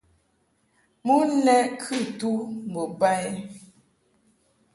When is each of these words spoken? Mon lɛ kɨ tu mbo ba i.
Mon 1.05 1.27
lɛ 1.45 1.57
kɨ 1.81 1.95
tu 2.19 2.31
mbo 2.69 2.83
ba 2.99 3.09
i. 3.29 3.31